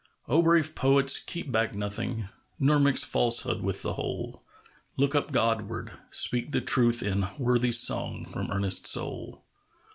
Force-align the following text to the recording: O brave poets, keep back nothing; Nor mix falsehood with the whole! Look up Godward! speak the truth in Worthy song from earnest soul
O 0.27 0.41
brave 0.41 0.73
poets, 0.73 1.19
keep 1.19 1.51
back 1.51 1.75
nothing; 1.75 2.27
Nor 2.59 2.79
mix 2.79 3.03
falsehood 3.03 3.61
with 3.61 3.83
the 3.83 3.93
whole! 3.93 4.41
Look 4.97 5.13
up 5.13 5.31
Godward! 5.31 5.91
speak 6.09 6.51
the 6.51 6.59
truth 6.59 7.03
in 7.03 7.27
Worthy 7.37 7.71
song 7.71 8.25
from 8.25 8.49
earnest 8.49 8.87
soul 8.87 9.43